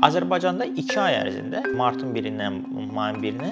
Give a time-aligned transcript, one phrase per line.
[0.00, 2.62] Azərbaycanda 2 ay ərzində martın 1-dən
[2.96, 3.50] mayın 1-nə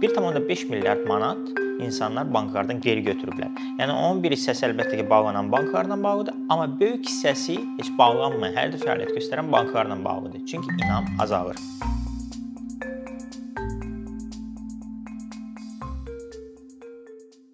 [0.00, 1.52] 1.5 milyard manat
[1.84, 3.50] insanlar banklardan geri götürüblər.
[3.76, 8.72] Yəni onun bir hissəsi əlbəttə ki, bağlanan banklarla bağlıdır, amma böyük hissəsi heç bağlanmayan, hər
[8.72, 10.46] də fəaliyyət göstərən banklarla bağlıdır.
[10.48, 11.60] Çünki inam azalır.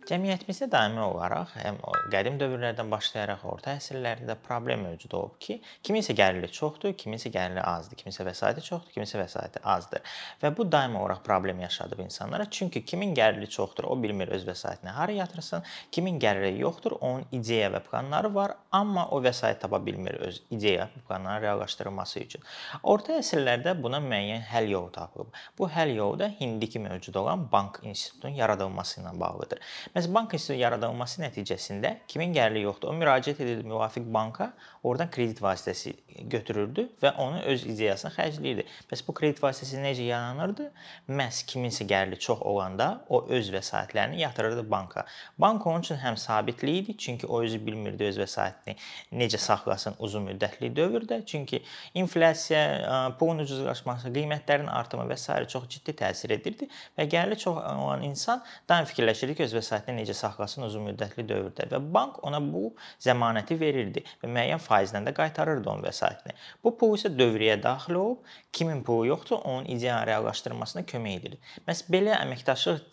[0.08, 1.78] Cəmiyyətimizdə daimi olaraq həm
[2.08, 7.98] qədim dövrlərdən başlayaraq orta əsrlərdə problem mövcud olub ki, kiminsə gəliri çoxdur, kiminsə gəliri azdır,
[8.00, 10.00] kiminsə vəsaiti çoxdur, kiminsə vəsaiti azdır.
[10.40, 12.46] Və bu daimi olaraq problem yaşadıb insanlara.
[12.50, 17.68] Çünki kimin gəliri çoxdur, o bilmir öz vəsaitini hara yatırsın, kimin gəliri yoxdur, onun ideya
[17.76, 22.48] və planları var, amma o vəsait tapa bilmir öz ideya və planlarını reallaşdırılması üçün.
[22.82, 25.36] Orta əsrlərdə buna müəyyən həll yolu tapılıb.
[25.58, 29.60] Bu həll yolu da indiki mövcud olan bank institutunun yaradılması ilə bağlıdır.
[29.98, 34.52] Məhz bank institutu yaradılması nəticəsində kimin gəliri yoxdur, o müraciət edirdi müvafiq banka,
[34.86, 35.90] oradan kredit vasitəsi
[36.30, 38.64] götürürdü və onu öz ideyasına xərcləyirdi.
[38.90, 40.68] Bəs bu kredit vasitəsi necə yaranırdı?
[41.10, 45.02] Məhz kiminsə gəliri çox olanda o öz vəsaitlərini yatırırdı banka.
[45.38, 48.76] Bank onun üçün həm sabitlik idi, çünki o özü bilmirdi öz vəsaitini
[49.18, 51.24] necə saxlasın uzun müddətli dövrdə.
[51.26, 51.62] Çünki
[51.94, 52.62] inflyasiya,
[53.18, 55.42] pulun ucuzlaşması, qiymətlərin artımı və s.
[55.48, 60.02] çox ciddi təsir edirdi və gəliri çox olan insan daim fikirləşirdi ki, öz vəsaitini vəsaitini
[60.02, 65.14] necə saxlasın uzun müddətli dövrdə və bank ona bu zəmanəti verirdi və müəyyən faizlə də
[65.14, 66.34] qaytarırdı onun vəsaitini.
[66.62, 68.18] Bu pul isə dövrəyə daxil olub,
[68.52, 71.38] kimin pulu yoxdur, onun ideyanı reallaşdırmasına kömək edir.
[71.66, 72.84] Məs belə əməkdaşlıq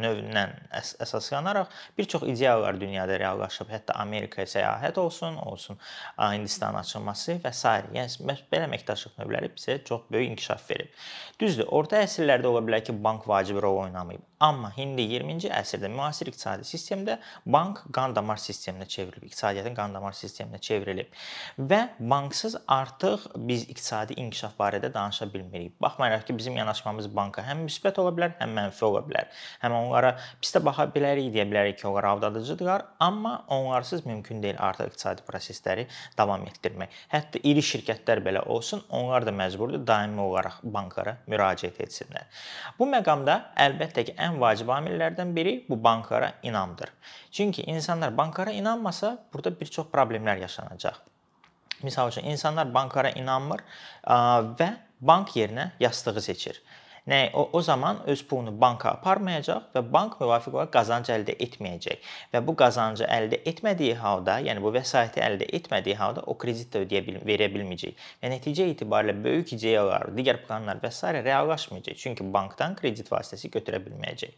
[0.00, 3.68] növündən əs əsaslanaraq bir çox ideyalar dünyada reallaşıb.
[3.68, 5.78] Hətta Amerikaya səyahət olsun, olsun
[6.18, 7.74] Hindistanın açılması və s.
[7.94, 10.94] Yəni belə əməkdaşlıq növləri bizə çox böyük inkişaf verib.
[11.40, 14.22] Düzdür, orta əsrlərdə ola bilər ki, bank vacib rol oynamayıb.
[14.44, 17.14] Amma indi 20-ci əsrdə müasir iqtisadi sistemdə
[17.48, 21.14] bank qan damar sisteminə çevrilib, iqtisadiyyatın qan damar sisteminə çevrilib
[21.70, 21.78] və
[22.12, 25.78] banksız artıq biz iqtisadi inkişaf barədə danışa bilmirik.
[25.80, 29.30] Baxmayaraq ki, bizim yanaşmamız banka həm müsbət ola bilər, həm mənfi ola bilər.
[29.62, 34.60] Həm onlara pis də baxa bilərik, deyə bilərik ki, onlar aldadıcıdırlar, amma onlarsız mümkün deyil
[34.60, 35.86] artıq iqtisadi prosesləri
[36.18, 36.92] davam etdirmək.
[37.14, 42.28] Hətta iri şirkətlər belə olsun, onlar da məcburdur daimi olaraq banklara müraciət etsinlər.
[42.78, 46.90] Bu məqamda əlbəttə ki, ən ən vacib amillərdən biri bu banklara inamdır.
[47.30, 50.98] Çünki insanlar banklara inanmasa, burada bir çox problemlər yaşanacaq.
[51.84, 53.62] Məsəl üçün insanlar banklara inanmır
[54.58, 56.62] və bank yerinə yastığı seçir.
[57.04, 62.06] Nə o, o zaman öz pulunu banka aparmayacaq və bank müvafiq olaraq qazanc əldə etməyəcək.
[62.32, 66.86] Və bu qazancı əldə etmədiyi halda, yəni bu vəsaiti əldə etmədiyi halda o kredit də
[66.86, 68.06] ödəyə bil verə bilməyəcək.
[68.22, 71.12] Və nəticə itibarilə böyük ideyalar, digər planlar və s.
[71.26, 71.98] reallaşmayacaq.
[72.00, 74.32] Çünki bankdan kredit vasitəsi götürə bilməyəcək.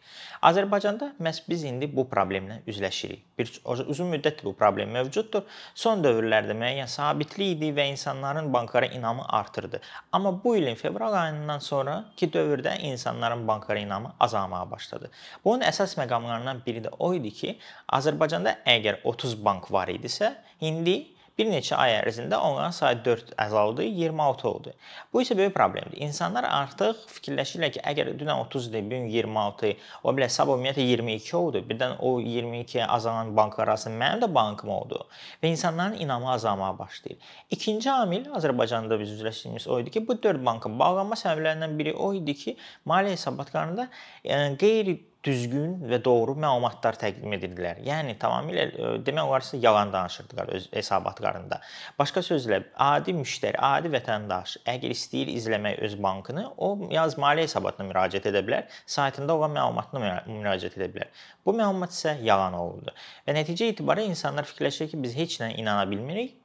[0.50, 3.22] Azərbaycanda məhz biz indi bu problemlə üzləşirik.
[3.38, 5.46] Bir uzun müddətdir bu problem mövcuddur.
[5.74, 9.80] Son dövrlərdə müəyyən sabitlik idi və insanların banklara inamı artırdı.
[10.12, 15.10] Amma bu ilin fevral ayından sonrakı dövr dövrdə insanların banklara inamı azalmağa başladı.
[15.44, 17.58] Bunun əsas məqamlarından biri də o idi ki,
[17.92, 23.84] Azərbaycanda əgər 30 bank var idisə, indi Bir neçə ay ərzində onların sayı 4 azaldı,
[23.84, 24.70] 26 oldu.
[25.12, 25.98] Bu isə böyük problemdir.
[26.06, 30.86] İnsanlar artıq fikirləşirlər ki, əgər dünən 30 idi, bu gün 26, o bilə sabah ümumiyyətlə
[30.88, 31.60] 22 oldu.
[31.68, 35.02] Birdən o 22-yə azalan banklar arasında mənim də bankım oldu
[35.42, 37.20] və insanların inamı azalmağa başlayır.
[37.50, 42.14] İkinci amil Azərbaycanda biz üzləşdiyimiz o idi ki, bu 4 bankın bağlanma səbəblərindən biri o
[42.16, 42.56] idi ki,
[42.88, 43.90] maliyyə hesabatlarında
[44.24, 47.80] yəni qeyri düzgün və doğru məlumatlar təqdim edirdilər.
[47.86, 51.58] Yəni tamamilə e, demək olar ki, yalan danışırdılar öz hesabatlarında.
[51.98, 57.90] Başqa sözlə, adi müştəri, adi vətəndaş əgər istəyir izləmək öz bankını, o yalnız maliyyə hesabatına
[57.90, 61.26] müraciət edə bilər, saytında olan məlumatına müraciət edə bilər.
[61.46, 62.94] Bu məlumat isə yalan oldu.
[63.26, 66.36] Və nəticə etibarilə insanlar fikirləşir ki, biz heç nə inana bilmirik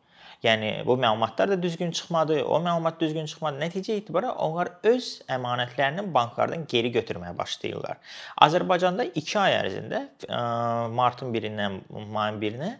[0.41, 3.59] Yəni bu məlumatlar da düzgün çıxmadı, o məlumat düzgün çıxmadı.
[3.62, 8.00] Nəticə etibarilə onlar öz əmanətlərini banklardan geri götürməyə başlayırlar.
[8.41, 10.00] Azərbaycanda 2 ay ərzində
[10.97, 11.81] martın 1-dən
[12.16, 12.72] mayın 1-nə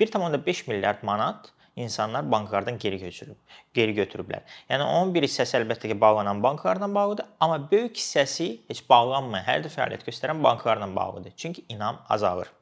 [0.00, 3.36] 1.5 milyard manat insanlar banklardan geri köçürüb,
[3.74, 4.42] geri götürüblər.
[4.68, 9.64] Yəni onun bir hissəsi əlbəttə ki, bağlanan banklarla bağlıdır, amma böyük hissəsi heç bağlanmayan, hər
[9.64, 11.32] də fəaliyyət göstərən banklarla bağlıdır.
[11.36, 12.52] Çünki inam azalır.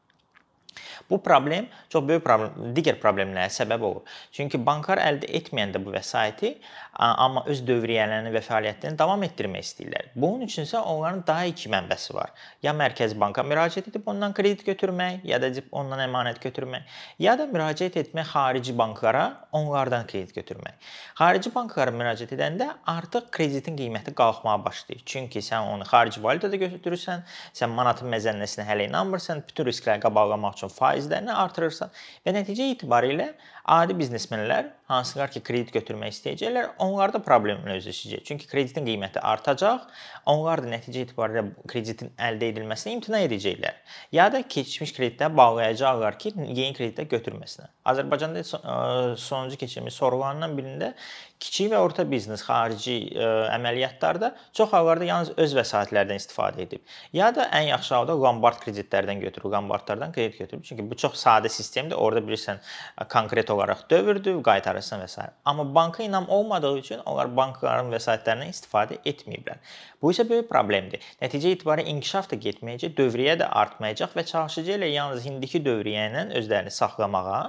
[1.11, 4.19] Bu problem çox böyük problem, digər problemlərə səbəb olur.
[4.33, 6.55] Çünki banklar əldə etməyəndə bu vəsaiti,
[7.01, 10.11] amma öz dövriyyələrini və fəaliyyətlərini davam etdirmək istəyirlər.
[10.15, 12.33] Bunun üçün isə onların daha iki mənbəsi var.
[12.63, 17.47] Ya Mərkəzi Banka müraciət edib ondan kredit götürmək, ya da ondan əmanət götürmək, ya da
[17.51, 19.25] müraciət etmək xarici banklara,
[19.57, 20.77] onlardan kredit götürmək.
[21.19, 25.03] Xarici banklara müraciət edəndə artıq kreditin qiyməti qalxmağa başlayır.
[25.07, 27.25] Çünki sən onu xarici valyutada götürürsən,
[27.57, 31.95] sən manatın məzənnəsinə hələ inanmırsan, bütün riskləri qabaqlamaq üçün faizlərini artırırsan
[32.27, 33.33] və nəticə itibarilə
[33.81, 38.25] adi biznesmenlər hansılar ki, kredit götürmək istəyəcəklər, onlar da problemlə üzləşəcək.
[38.27, 39.87] Çünki kreditin qiyməti artacaq,
[40.31, 43.79] onlar da nəticə itibarilə kreditin əldə edilməsinə imtina edəcəklər.
[44.15, 47.71] Ya da keçmiş kreditə bağlayacaqlar ki, yeni kreditə götürməsinə.
[47.91, 50.93] Azərbaycanda sonuncu keçirmiş sorğularından birində
[51.41, 56.83] kiçik və orta biznes xarici ə, əməliyyatlarda çox hallarda yalnız öz vəsaitlərdən istifadə edib.
[57.17, 60.67] Ya da ən yaxşı halda lombard kreditlərdən götürüb, lombardlardan kredit götürüb.
[60.69, 61.97] Çünki bu çox sadə sistemdir.
[61.97, 62.61] Orada bilirsən
[63.09, 65.27] konkret olaraq dövrdür, qaytarırsan və s.
[65.45, 69.61] Amma banka inam olmadığı üçün onlar bankların vəsaitlərindən istifadə etməyiblər.
[70.03, 71.03] Bu isə böyük problemdir.
[71.21, 76.73] Nəticə etibarilə inkişaf da getməyəcək, dövriyyə də artmayacaq və çalışacaqlar yalnız indiki dövriyyə ilə özlərini
[76.73, 77.41] saxlamağa,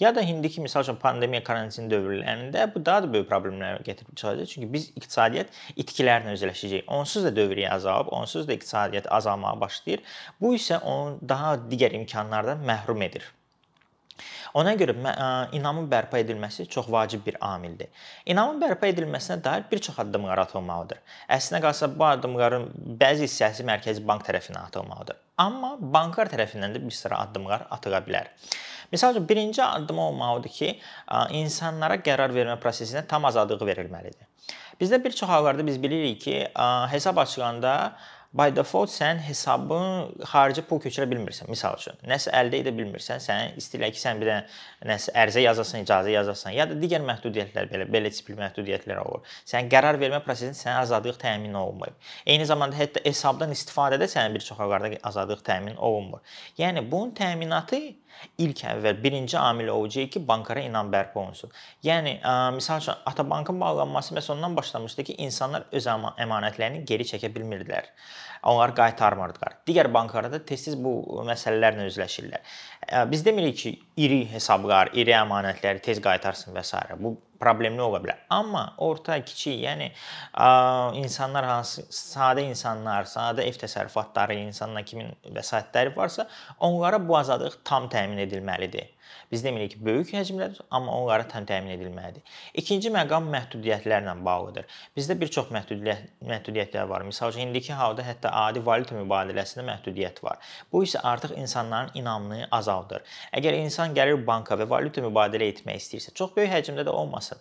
[0.00, 4.52] ya da indiki məsəl üçün pandemiya karantin dövrlərində bu daha da böyük problemlərə gətirib çıxaracaq.
[4.52, 6.90] Çünki biz iqtisadiyyat itkilərlə üzləşəcəyik.
[6.98, 10.04] Onsuz da dövriyyə azalıb, onsuz da iqtisadiyyat azalmağa başlayır.
[10.40, 13.32] Bu isə onu daha digər imkanlardan məhrum edir.
[14.54, 14.94] Ona görə
[15.56, 17.88] inamın bərpa edilməsi çox vacib bir amildir.
[18.30, 21.00] İnamın bərpa edilməsinə dair bir çox addımlar atılmalıdır.
[21.36, 22.68] Əslinə qalsa bu addımların
[23.00, 25.18] bəzi hissəsi Mərkəzi Bank tərəfindən atılmalıdır.
[25.42, 28.30] Amma banklar tərəfindən də bir sıra addımlar atıla bilər.
[28.92, 30.68] Məsəl üçün birinci addım olmalıdır ki,
[31.34, 34.28] insanlara qərar vermə prosesinə tam azadlıq verilməlidir.
[34.78, 36.36] Bizdə bir çox hallarda biz bilirik ki,
[36.92, 37.96] hesab açılanda
[38.34, 41.46] by default sən hesabın xarici pul köçürə bilmirsən.
[41.54, 44.38] Məsəl üçün, nəsə əldə edə bilmirsən, sən istəyirlər ki, sən bir də
[44.90, 49.22] nəsə ərizə yazasan, icazə yazasan, ya da digər məhdudiyyətlər belə belə tipli məhdudiyyətlər olur.
[49.46, 52.10] Sən qərar vermə prosesində sənə azadlıq təmin olunmayıb.
[52.26, 56.24] Eyni zamanda hətta hesabdan istifadədə sənin bir çox hallarda azadlıq təmin olunmur.
[56.58, 57.84] Yəni bunun təminatı
[58.38, 61.54] ilk əvvəl birinci amil olacaq ki, banklara inam bərpa olunsun.
[61.86, 62.16] Yəni
[62.58, 67.90] məsəl üçün Atabankın bağlanması məsələn ondan başlamışdı ki, insanlar öz əmanətlərini geri çəkə bilmirdilər.
[68.44, 69.58] Onlar qaytarmırdılar.
[69.68, 70.96] Digər banklarda tez-tez bu
[71.28, 72.56] məsələlərlə üzləşirlər.
[73.10, 73.72] Biz demirik ki,
[74.04, 76.82] iri hesablar, iri əmanətləri tez qaytarsın və s.
[77.00, 78.24] Bu problemli ola bilər.
[78.34, 80.48] Amma orta, kiçik, yəni ə,
[81.00, 86.28] insanlar hansı sadə insanlar, sadə ev təsərrüfatları, insanlar kimin vəsaitləri varsa,
[86.58, 88.94] onlara bu azadlıq tam təmin edilməlidir.
[89.32, 92.22] Biz demirik ki, böyük həcmlədir, amma onlara tam təmin edilməlidir.
[92.60, 94.66] İkinci məqam məhdudiyyətlərlə bağlıdır.
[94.96, 97.04] Bizdə bir çox məhdudiyyət məhdudiyyətlər var.
[97.08, 100.40] Məsəl üçün indiki halda hətta adi valyuta mübadiləsində məhdudiyyət var.
[100.72, 103.04] Bu isə artıq insanların inamını azaldır.
[103.36, 107.38] Əgər insan gəlir banka və valyuta mübadilə etmək istəyirsə, çox böyük həcmdə də olmasın,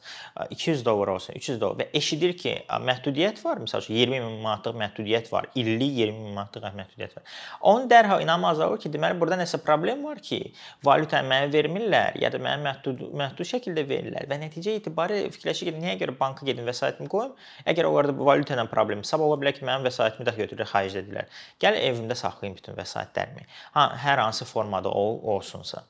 [0.50, 4.78] 200 dollar olsun, 300 dollar və eşidir ki, məhdudiyyət var, məsəl üçün 20 min manatlıq
[4.80, 7.24] məhdudiyyət var, illik 20 min manatlıq məhdudiyyət var.
[7.62, 10.42] Onun dərhal inamı azalır ki, deməli burada nəsə problem var ki,
[10.86, 15.72] valyuta mənə vermir vermirlər, ya da mənə məhdud məhdud şəkildə verirlər və nəticə etibarilə fikirləşir
[15.72, 17.34] ki, niyə görə banka gedim vəsaitimi qoyum?
[17.70, 21.42] Əgər onlarda valyuta ilə problem sabah ola bilər ki, mənim vəsaitimi də götürür xaricdədirlər.
[21.64, 23.48] Gəl evimdə saxlayım bütün vəsaitlərimi.
[23.78, 25.84] Ha, hər hansı formada o olsunsa.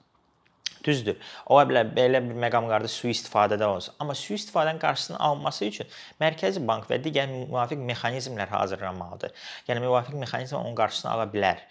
[0.83, 1.15] Düzdür.
[1.47, 3.95] Ola bilər belə bir məqamlarda sui-istifadədə olsun.
[4.03, 9.31] Amma sui-istifadənin qarşısının alınması üçün Mərkəzi Bank və digər müvafiq mexanizmlər hazırlanmalıdır.
[9.69, 11.61] Yəni müvafiq mexanizm onun qarşısını ala bilər.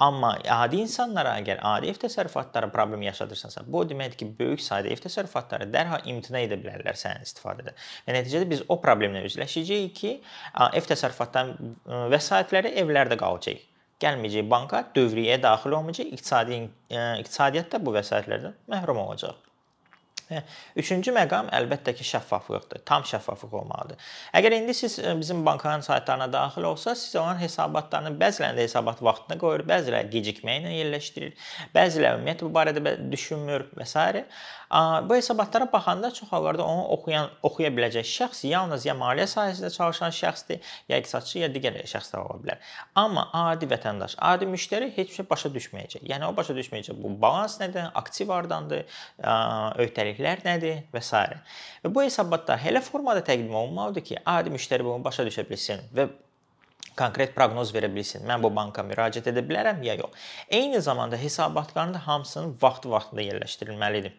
[0.00, 4.88] Amma adi insanlara əgər adi ev təsərrüfatları problem yaşadırsansa, bu o deməkdir ki, böyük sayda
[4.88, 7.76] ev təsərrüfatları dərhal imtina edə bilərlər sənin istifadədən.
[8.06, 10.14] Və nəticədə biz o problemlə üzləşəcəyik ki,
[10.72, 13.68] ev təsərrüfatlarının vəsaitləri evlərdə qalacaq
[14.02, 19.51] gəlməyəcək banka, dövriyyəyə daxil olmayacaq, iqtisadi e, iqtisadiyyat da bu vəsaitlərdən məhrum olacaq.
[20.76, 22.82] Üçüncü məqam əlbəttə ki, şəffaflıqdır.
[22.88, 24.00] Tam şəffaflıq olmalıdır.
[24.38, 29.38] Əgər indi siz e, bizim bankanın saytlarına daxil olsaz, siz onların hesabatlarını bəzilərində hesabat vaxtına
[29.42, 31.36] qoyur, bəziləri gecikməklə yerləşdirir,
[31.74, 34.24] bəziləri ümumiyyətlə bu barədə düşünmür və s.
[35.08, 40.14] Bu hesabatlara baxanda çox hallarda onu oxuyan, oxuya biləcək şəxs yalnız ya maliyyə sahəsində çalışan
[40.16, 42.70] şəxsdir, ya iqtisadçı, ya digər şəxslər ola bilər.
[42.96, 46.06] Amma adi vətəndaş, adi müştəri heç bir şey başa düşməyəcək.
[46.08, 48.86] Yəni o başa düşməyəcək bu balans nədir, aktiv hardandır,
[50.22, 51.20] öhdəliklər nədir və s.
[51.82, 56.08] Və bu hesabatlar elə formada təqdim olunmalıdır ki, adi müştəri bunu başa düşə bilsin və
[56.96, 58.24] konkret proqnoz verə bilsin.
[58.28, 60.12] Mən bu banka müraciət edə bilərəm ya yox.
[60.50, 64.18] Eyni zamanda hesabatların da hamısının vaxtı-vaxtında yerləşdirilməlidir.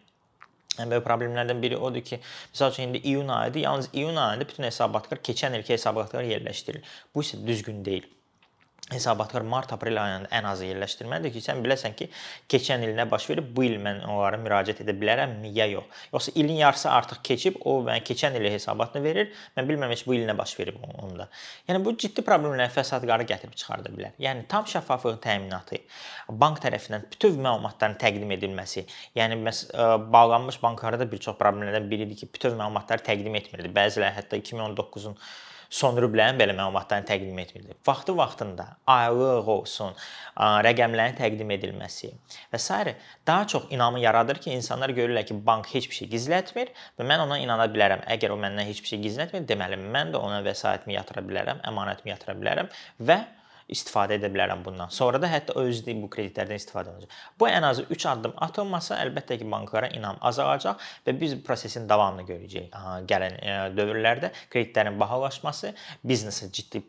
[0.82, 2.18] Ən böyük problemlərdən biri odur ki,
[2.52, 6.98] məsəl üçün indi iyun ayıdır, yalnız iyun ayında bütün hesabatlar keçən ilki hesabatlar yerləşdirilir.
[7.14, 8.10] Bu isə düzgün deyil
[8.92, 12.10] hesabatkar mart-aprel ayında ən azı yerləşdirməlidir ki, sən biləsən ki,
[12.52, 16.02] keçən il nə baş verib, bu il mən onlara müraciət edə bilərəmmi ya yox.
[16.12, 20.18] Yoxsa ilin yarısı artıq keçib, o mən keçən ili hesabatını verir, mən bilmirəm heç bu
[20.18, 21.30] il nə baş verib onda.
[21.68, 24.12] Yəni bu ciddi problemlər, fəsadları gətirib çıxarda bilər.
[24.20, 25.80] Yəni tam şəffaflığın təminatı,
[26.44, 28.84] bank tərəfindən bütöv məlumatların təqdim edilməsi,
[29.16, 29.64] yəni məs
[30.12, 33.72] bağlanmış banklarda bir çox problemlərdən biridir ki, bütöv məlumatları təqdim etmirdi.
[33.80, 35.16] Bəziləri hətta 2019-un
[35.70, 37.76] son rublərin belə məlumatlarını təqdim etmirdi.
[37.86, 39.94] Vaxtı vaxtında aylıq olsun,
[40.66, 42.12] rəqəmlərin təqdim edilməsi
[42.52, 42.96] və s.
[43.26, 47.26] daha çox inamı yaradır ki, insanlar görürlər ki, bank heç bir şey gizlətmir və mən
[47.26, 48.04] ona inana bilərəm.
[48.16, 52.14] Əgər o məndən heç bir şey gizlətmir, deməli mən də ona vəsaitimi yatıra bilərəm, əmanətimi
[52.14, 53.22] yatıra bilərəm və
[53.72, 54.92] istifadə edə bilərəm bundan.
[54.92, 57.20] Sonra da hətta də bu kreditlərdən istifadə edəcək.
[57.40, 62.26] Bu ən azı 3 addım atılmasa, əlbəttə ki, banklara inam azalacaq və biz prosesin davamını
[62.28, 62.76] görəcəyik.
[63.10, 66.84] Gələn e, dövrlərdə kreditlərin bahalaşması, biznesə ciddi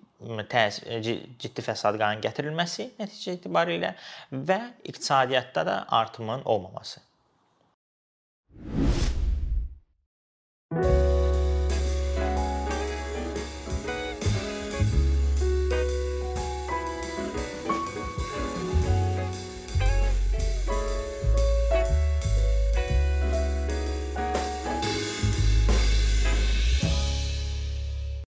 [0.49, 3.91] təsir ciddi fəsadların gətirilməsi nəticə etibarilə
[4.31, 7.04] və iqtisadiyyatda da artımın olmaması.